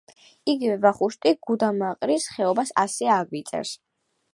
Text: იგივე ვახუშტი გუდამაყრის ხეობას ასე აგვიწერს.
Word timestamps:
იგივე 0.53 0.77
ვახუშტი 0.85 1.35
გუდამაყრის 1.49 2.29
ხეობას 2.39 2.77
ასე 2.87 3.15
აგვიწერს. 3.23 3.81